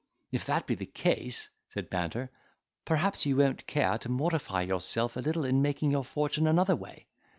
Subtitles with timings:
[0.31, 2.31] "If that be the case," said Banter,
[2.85, 7.05] "perhaps you won't care to mortify yourself a little in making your fortune another way.